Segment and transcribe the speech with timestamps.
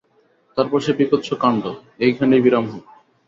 [0.57, 1.63] তারপর সে বীভৎস কাণ্ড
[1.99, 2.85] এইখানেই বিরাম হোক।